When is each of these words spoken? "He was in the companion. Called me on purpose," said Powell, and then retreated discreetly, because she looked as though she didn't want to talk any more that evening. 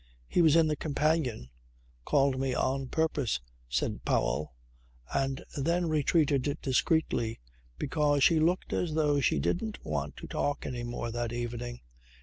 "He 0.27 0.41
was 0.41 0.55
in 0.55 0.65
the 0.65 0.75
companion. 0.75 1.51
Called 2.05 2.39
me 2.39 2.55
on 2.55 2.87
purpose," 2.87 3.39
said 3.69 4.03
Powell, 4.03 4.55
and 5.13 5.45
then 5.55 5.89
retreated 5.89 6.57
discreetly, 6.59 7.39
because 7.77 8.23
she 8.23 8.39
looked 8.39 8.73
as 8.73 8.95
though 8.95 9.19
she 9.19 9.37
didn't 9.39 9.77
want 9.85 10.17
to 10.17 10.25
talk 10.25 10.65
any 10.65 10.81
more 10.81 11.11
that 11.11 11.31
evening. 11.31 11.81